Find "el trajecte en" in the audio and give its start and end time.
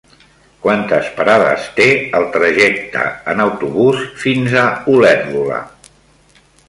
2.21-3.43